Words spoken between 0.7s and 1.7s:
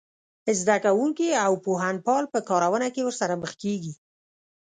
کوونکي او